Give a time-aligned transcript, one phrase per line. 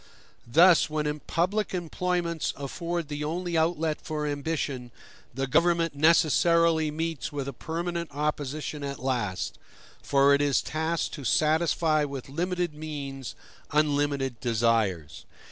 [0.47, 4.89] Thus, when public employments afford the only outlet for ambition,
[5.31, 9.59] the government necessarily meets with a permanent opposition at last;
[10.01, 13.35] for it is tasked to satisfy with limited means
[13.69, 15.25] unlimited desires.